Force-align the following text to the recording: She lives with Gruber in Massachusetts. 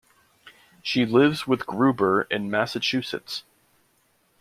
She 0.81 1.05
lives 1.05 1.45
with 1.45 1.67
Gruber 1.67 2.23
in 2.31 2.49
Massachusetts. 2.49 3.43